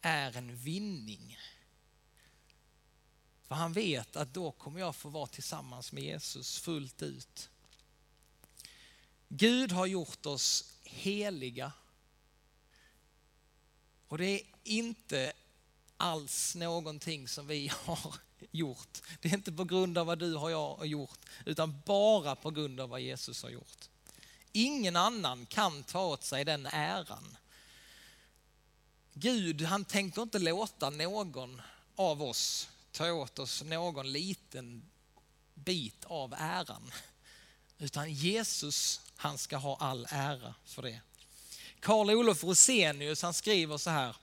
är 0.00 0.36
en 0.36 0.56
vinning. 0.56 1.38
För 3.42 3.54
han 3.54 3.72
vet 3.72 4.16
att 4.16 4.34
då 4.34 4.50
kommer 4.50 4.80
jag 4.80 4.96
få 4.96 5.08
vara 5.08 5.26
tillsammans 5.26 5.92
med 5.92 6.04
Jesus 6.04 6.58
fullt 6.58 7.02
ut. 7.02 7.48
Gud 9.28 9.72
har 9.72 9.86
gjort 9.86 10.26
oss 10.26 10.74
heliga. 10.82 11.72
Och 14.08 14.18
det 14.18 14.24
är 14.24 14.40
inte 14.64 15.32
alls 15.96 16.54
någonting 16.54 17.28
som 17.28 17.46
vi 17.46 17.68
har 17.84 18.14
gjort. 18.50 19.02
Det 19.20 19.28
är 19.28 19.34
inte 19.34 19.52
på 19.52 19.64
grund 19.64 19.98
av 19.98 20.06
vad 20.06 20.18
du 20.18 20.36
och 20.36 20.50
jag 20.50 20.76
har 20.76 20.84
gjort, 20.84 21.20
utan 21.44 21.80
bara 21.86 22.36
på 22.36 22.50
grund 22.50 22.80
av 22.80 22.88
vad 22.88 23.00
Jesus 23.00 23.42
har 23.42 23.50
gjort. 23.50 23.88
Ingen 24.58 24.96
annan 24.96 25.46
kan 25.46 25.82
ta 25.82 26.06
åt 26.06 26.24
sig 26.24 26.44
den 26.44 26.66
äran. 26.66 27.36
Gud, 29.14 29.62
han 29.62 29.84
tänker 29.84 30.22
inte 30.22 30.38
låta 30.38 30.90
någon 30.90 31.62
av 31.96 32.22
oss 32.22 32.68
ta 32.92 33.12
åt 33.12 33.38
oss 33.38 33.62
någon 33.62 34.12
liten 34.12 34.82
bit 35.54 36.04
av 36.04 36.34
äran. 36.38 36.92
Utan 37.78 38.12
Jesus, 38.12 39.00
han 39.16 39.38
ska 39.38 39.56
ha 39.56 39.76
all 39.76 40.06
ära 40.10 40.54
för 40.64 40.82
det. 40.82 41.00
Karl 41.80 42.10
Olof 42.10 42.44
Rosenius, 42.44 43.22
han 43.22 43.34
skriver 43.34 43.78
så 43.78 43.90
här, 43.90 44.16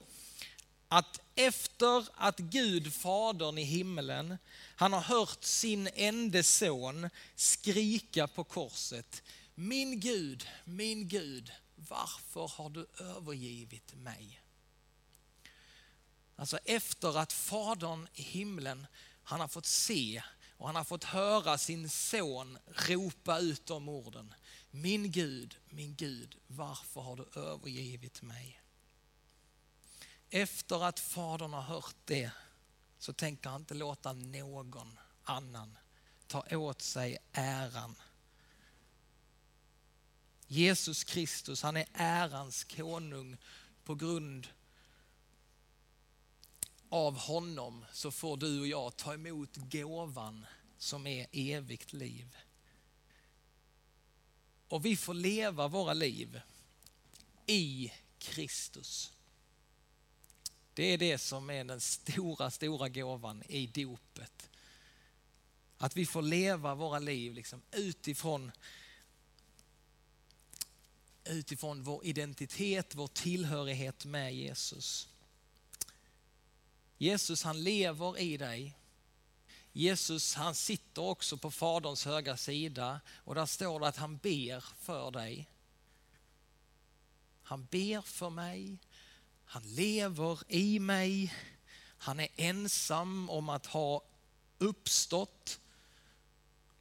att 0.88 1.20
efter 1.36 2.06
att 2.16 2.38
Gud, 2.40 2.94
Fadern 2.94 3.58
i 3.58 3.64
himmelen, 3.64 4.38
han 4.76 4.94
har 4.94 5.02
hört 5.02 5.44
sin 5.44 5.90
enda 5.96 6.44
son 6.44 7.10
skrika 7.36 8.28
på 8.28 8.44
korset, 8.44 9.24
min 9.56 10.00
Gud, 10.00 10.48
min 10.66 11.08
Gud, 11.08 11.52
varför 11.76 12.48
har 12.48 12.70
du 12.70 12.88
övergivit 13.00 13.94
mig? 13.94 14.42
Alltså 16.36 16.58
efter 16.58 17.18
att 17.18 17.34
Fadern 17.34 18.08
i 18.14 18.22
himlen, 18.22 18.88
han 19.24 19.40
har 19.40 19.48
fått 19.48 19.66
se 19.66 20.24
och 20.58 20.68
han 20.68 20.76
har 20.76 20.84
fått 20.84 21.04
höra 21.04 21.58
sin 21.58 21.90
son 21.90 22.58
ropa 22.68 23.40
ut 23.40 23.66
de 23.66 23.90
orden. 23.90 24.34
Min 24.72 25.12
Gud, 25.12 25.58
min 25.70 25.96
Gud, 25.96 26.38
varför 26.48 27.02
har 27.02 27.16
du 27.16 27.40
övergivit 27.40 28.22
mig? 28.22 28.62
Efter 30.30 30.84
att 30.84 31.00
Fadern 31.00 31.54
har 31.54 31.62
hört 31.62 31.96
det 32.06 32.32
så 33.00 33.14
tänker 33.14 33.50
han 33.50 33.62
inte 33.62 33.74
låta 33.74 34.14
någon 34.14 35.00
annan 35.24 35.78
ta 36.28 36.58
åt 36.58 36.82
sig 36.82 37.18
äran 37.32 37.96
Jesus 40.48 41.04
Kristus, 41.04 41.62
han 41.62 41.78
är 41.78 41.86
ärans 41.94 42.64
konung 42.64 43.38
på 43.84 43.96
grund 43.96 44.48
av 46.90 47.18
honom 47.18 47.86
så 47.92 48.12
får 48.12 48.38
du 48.38 48.60
och 48.60 48.68
jag 48.68 48.96
ta 48.96 49.14
emot 49.14 49.56
gåvan 49.56 50.46
som 50.78 51.08
är 51.08 51.28
evigt 51.32 51.94
liv. 51.94 52.38
Och 54.68 54.86
vi 54.86 54.98
får 54.98 55.14
leva 55.14 55.68
våra 55.68 55.94
liv 55.94 56.42
i 57.46 57.92
Kristus. 58.20 59.12
Det 60.74 60.84
är 60.84 60.98
det 60.98 61.18
som 61.18 61.50
är 61.50 61.64
den 61.64 61.82
stora, 61.82 62.52
stora 62.52 62.90
gåvan 62.90 63.44
i 63.48 63.68
dopet. 63.68 64.50
Att 65.78 65.98
vi 65.98 66.06
får 66.06 66.22
leva 66.22 66.76
våra 66.76 67.00
liv 67.00 67.34
liksom 67.34 67.62
utifrån, 67.72 68.52
utifrån 71.26 71.84
vår 71.84 72.06
identitet, 72.06 72.96
vår 72.96 73.08
tillhörighet 73.08 74.06
med 74.06 74.36
Jesus. 74.36 75.10
Jesus 76.98 77.44
han 77.44 77.64
lever 77.64 78.20
i 78.20 78.38
dig. 78.38 78.78
Jesus 79.72 80.36
han 80.36 80.56
sitter 80.56 81.02
också 81.02 81.38
på 81.38 81.52
Faderns 81.52 82.06
högra 82.06 82.38
sida 82.38 83.02
och 83.10 83.36
där 83.36 83.46
står 83.46 83.80
det 83.80 83.88
att 83.88 83.98
han 83.98 84.18
ber 84.18 84.64
för 84.80 85.12
dig. 85.12 85.50
Han 87.44 87.66
ber 87.66 88.02
för 88.02 88.30
mig, 88.30 88.78
han 89.46 89.76
lever 89.76 90.40
i 90.48 90.80
mig, 90.80 91.34
han 91.98 92.20
är 92.20 92.28
ensam 92.36 93.30
om 93.30 93.50
att 93.50 93.66
ha 93.66 94.02
uppstått. 94.58 95.60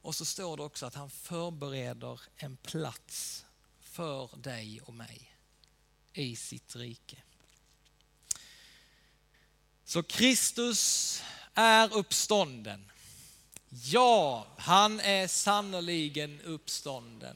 Och 0.01 0.15
så 0.15 0.25
står 0.25 0.57
det 0.57 0.63
också 0.63 0.85
att 0.85 0.95
han 0.95 1.09
förbereder 1.09 2.21
en 2.35 2.57
plats 2.57 3.45
för 3.93 4.29
dig 4.37 4.81
och 4.85 4.93
mig 4.93 5.35
i 6.13 6.35
sitt 6.35 6.75
rike. 6.75 7.17
Så 9.85 10.03
Kristus 10.03 11.23
är 11.53 11.93
uppstånden. 11.93 12.91
Ja, 13.69 14.47
han 14.57 14.99
är 14.99 15.27
sannoliken 15.27 16.41
uppstånden. 16.41 17.35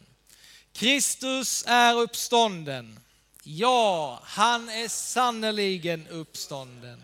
Kristus 0.72 1.64
är 1.68 1.96
uppstånden. 1.96 3.00
Ja, 3.44 4.20
han 4.24 4.70
är 4.70 4.88
sannoliken 4.88 6.08
uppstånden. 6.08 7.04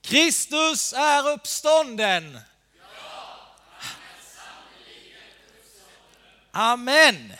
Kristus 0.00 0.92
är 0.92 1.28
uppstånden. 1.28 2.38
Amen. 6.50 7.32